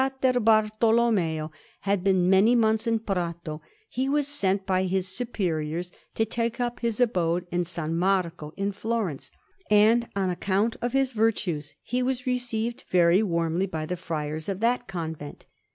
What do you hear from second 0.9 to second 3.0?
Fra Bartolommeo had been many months in